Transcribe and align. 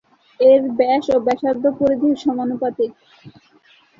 এর 0.39 0.61
ব্যাস 0.77 1.05
ও 1.09 1.25
ব্যাসার্ধ 1.25 1.63
পরিধির 1.79 2.15
সমানুপাতিক। 2.23 2.91